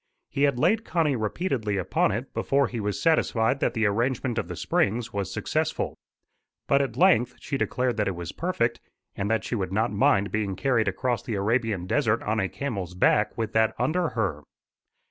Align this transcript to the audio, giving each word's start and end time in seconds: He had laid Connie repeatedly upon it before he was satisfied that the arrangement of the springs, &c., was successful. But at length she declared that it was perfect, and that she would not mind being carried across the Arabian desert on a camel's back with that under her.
He 0.31 0.41
had 0.49 0.57
laid 0.57 0.83
Connie 0.83 1.15
repeatedly 1.15 1.77
upon 1.77 2.11
it 2.11 2.33
before 2.33 2.65
he 2.65 2.79
was 2.79 2.99
satisfied 2.99 3.59
that 3.59 3.75
the 3.75 3.85
arrangement 3.85 4.39
of 4.39 4.47
the 4.47 4.55
springs, 4.55 5.05
&c., 5.05 5.11
was 5.15 5.31
successful. 5.31 5.93
But 6.67 6.81
at 6.81 6.97
length 6.97 7.35
she 7.39 7.55
declared 7.55 7.97
that 7.97 8.07
it 8.07 8.15
was 8.15 8.31
perfect, 8.31 8.79
and 9.15 9.29
that 9.29 9.43
she 9.43 9.53
would 9.53 9.71
not 9.71 9.91
mind 9.93 10.31
being 10.31 10.55
carried 10.55 10.87
across 10.87 11.21
the 11.21 11.35
Arabian 11.35 11.85
desert 11.85 12.23
on 12.23 12.39
a 12.39 12.49
camel's 12.49 12.95
back 12.95 13.37
with 13.37 13.53
that 13.53 13.75
under 13.77 14.09
her. 14.17 14.41